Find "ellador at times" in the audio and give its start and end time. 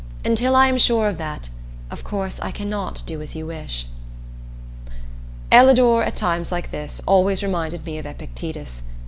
5.51-6.51